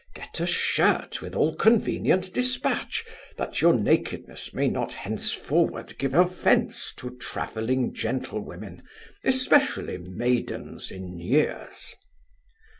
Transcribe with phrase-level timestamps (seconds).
[0.15, 3.05] Get a shirt with all convenient dispatch,
[3.37, 8.81] that your nakedness may not henceforward give offence to travelling gentlewomen,
[9.23, 11.93] especially maidens in years.